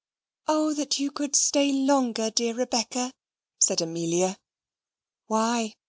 "O 0.47 0.73
that 0.73 0.97
you 0.97 1.11
could 1.11 1.35
stay 1.35 1.71
longer, 1.71 2.31
dear 2.31 2.55
Rebecca," 2.55 3.13
said 3.59 3.81
Amelia. 3.83 4.39
"Why?" 5.27 5.75